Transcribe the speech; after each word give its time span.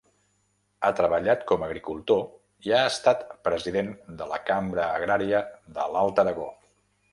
Ha 0.85 0.89
treballat 0.99 1.43
com 1.51 1.65
agricultor 1.67 2.23
i 2.69 2.73
ha 2.79 2.81
estat 2.93 3.23
president 3.49 3.93
de 4.23 4.29
la 4.33 4.41
Cambra 4.49 4.89
Agrària 4.97 5.45
de 5.79 5.89
l'Alt 5.95 6.27
Aragó. 6.27 6.53